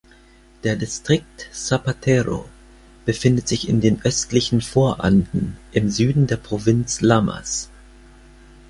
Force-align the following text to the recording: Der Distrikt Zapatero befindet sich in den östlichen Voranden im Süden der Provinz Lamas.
Der 0.63 0.75
Distrikt 0.77 1.49
Zapatero 1.53 2.49
befindet 3.05 3.47
sich 3.47 3.69
in 3.69 3.81
den 3.81 4.01
östlichen 4.03 4.61
Voranden 4.61 5.57
im 5.73 5.91
Süden 5.91 6.25
der 6.25 6.37
Provinz 6.37 7.01
Lamas. 7.01 7.69